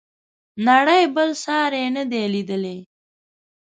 [0.67, 2.77] نړۍ بل ساری نه دی لیدلی.